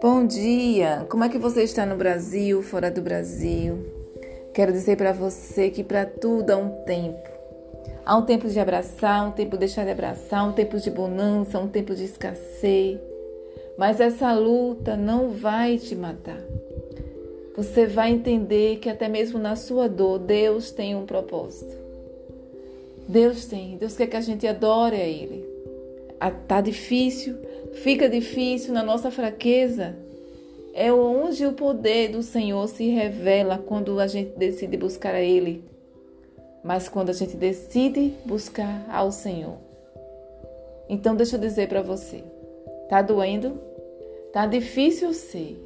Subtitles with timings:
[0.00, 1.06] Bom dia!
[1.10, 3.78] Como é que você está no Brasil, fora do Brasil?
[4.54, 7.28] Quero dizer para você que para tudo há um tempo.
[8.04, 11.58] Há um tempo de abraçar, um tempo de deixar de abraçar, um tempo de bonança,
[11.58, 12.98] um tempo de escassez.
[13.76, 16.40] Mas essa luta não vai te matar.
[17.56, 21.85] Você vai entender que até mesmo na sua dor, Deus tem um propósito.
[23.08, 23.76] Deus tem.
[23.76, 25.44] Deus quer que a gente adore a Ele.
[26.48, 27.36] Tá difícil,
[27.74, 29.96] fica difícil na nossa fraqueza.
[30.74, 35.64] É onde o poder do Senhor se revela quando a gente decide buscar a Ele.
[36.62, 39.56] Mas quando a gente decide buscar ao Senhor.
[40.88, 42.22] Então deixa eu dizer para você,
[42.88, 43.58] tá doendo?
[44.32, 45.56] Tá difícil sim.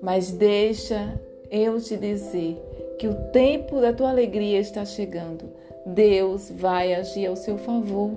[0.00, 2.56] Mas deixa eu te dizer
[3.00, 5.46] que o tempo da tua alegria está chegando.
[5.86, 8.10] Deus vai agir ao seu favor.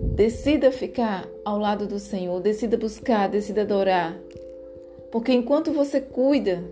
[0.00, 4.18] Decida ficar ao lado do Senhor, decida buscar, decida adorar.
[5.10, 6.64] Porque enquanto você cuida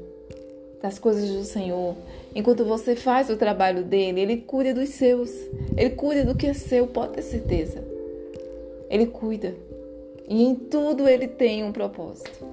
[0.81, 1.95] das coisas do Senhor,
[2.35, 5.31] enquanto você faz o trabalho dele, ele cuida dos seus.
[5.77, 7.85] Ele cuida do que é seu, pode ter certeza.
[8.89, 9.55] Ele cuida.
[10.27, 12.47] E em tudo ele tem um propósito.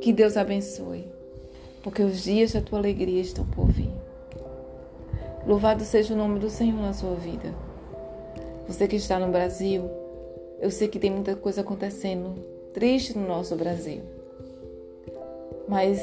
[0.00, 1.04] Que Deus abençoe,
[1.86, 3.92] porque os dias da tua alegria estão por vir.
[5.46, 7.54] Louvado seja o nome do Senhor na sua vida.
[8.66, 9.88] Você que está no Brasil,
[10.58, 12.34] eu sei que tem muita coisa acontecendo
[12.74, 14.00] triste no nosso Brasil.
[15.68, 16.00] Mas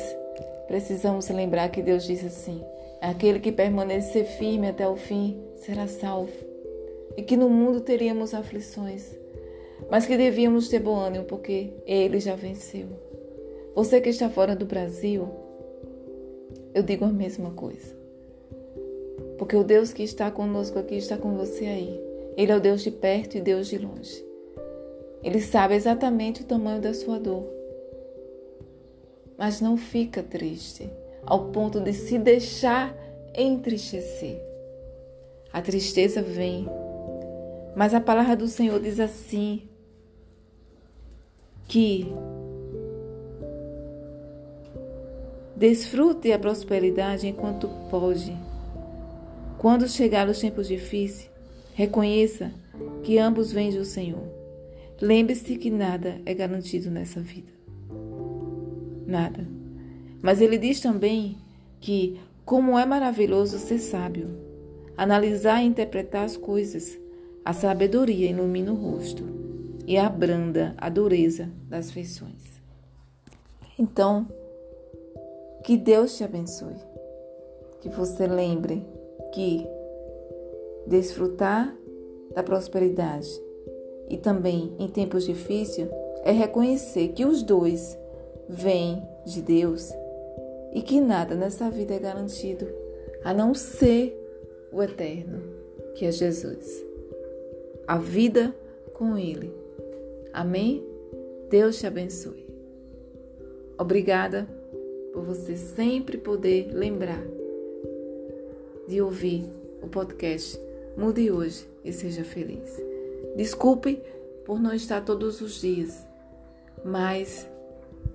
[0.70, 2.64] precisamos lembrar que Deus disse assim:
[3.02, 6.32] aquele que permanecer firme até o fim será salvo.
[7.18, 9.14] E que no mundo teríamos aflições,
[9.92, 12.88] mas que devíamos ter bom ânimo porque ele já venceu.
[13.76, 15.43] Você que está fora do Brasil,
[16.74, 17.96] eu digo a mesma coisa.
[19.38, 22.02] Porque o Deus que está conosco aqui está com você aí.
[22.36, 24.24] Ele é o Deus de perto e Deus de longe.
[25.24, 27.46] Ele sabe exatamente o tamanho da sua dor.
[29.38, 30.90] Mas não fica triste
[31.26, 32.96] ao ponto de se deixar
[33.36, 34.42] entristecer.
[35.52, 36.68] A tristeza vem,
[37.76, 39.68] mas a palavra do Senhor diz assim:
[41.68, 42.14] que
[45.56, 48.36] Desfrute a prosperidade enquanto pode.
[49.60, 51.30] Quando chegar os tempos difíceis,
[51.74, 52.52] reconheça
[53.04, 54.24] que ambos vêm do Senhor.
[55.00, 57.52] Lembre-se que nada é garantido nessa vida.
[59.06, 59.48] Nada.
[60.22, 61.38] Mas ele diz também
[61.80, 64.30] que, como é maravilhoso ser sábio,
[64.98, 66.98] analisar e interpretar as coisas,
[67.46, 69.24] a sabedoria ilumina o rosto
[69.86, 72.62] e abranda a dureza das feições.
[73.78, 74.28] Então,
[75.64, 76.76] que Deus te abençoe.
[77.80, 78.86] Que você lembre
[79.34, 79.68] que
[80.86, 81.76] desfrutar
[82.34, 83.30] da prosperidade
[84.10, 85.88] e também em tempos difíceis
[86.24, 87.98] é reconhecer que os dois
[88.48, 89.92] vêm de Deus
[90.74, 92.68] e que nada nessa vida é garantido
[93.24, 94.20] a não ser
[94.72, 95.42] o eterno,
[95.96, 96.84] que é Jesus.
[97.88, 98.54] A vida
[98.94, 99.54] com Ele.
[100.34, 100.84] Amém?
[101.50, 102.48] Deus te abençoe.
[103.78, 104.48] Obrigada
[105.14, 107.24] por você sempre poder lembrar
[108.88, 109.46] de ouvir
[109.82, 110.60] o podcast
[110.98, 112.82] Mude hoje e seja feliz.
[113.36, 114.02] Desculpe
[114.46, 116.06] por não estar todos os dias,
[116.84, 117.48] mas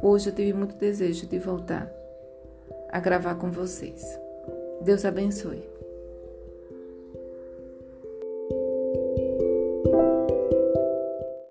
[0.01, 1.91] hoje eu tive muito desejo de voltar
[2.91, 4.19] a gravar com vocês.
[4.83, 5.78] Deus abençoe.